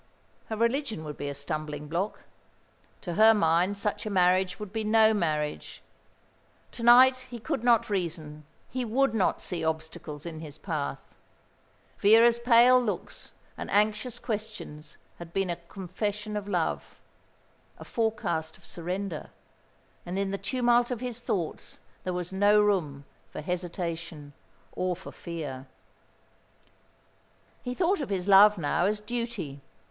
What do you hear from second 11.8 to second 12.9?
Vera's pale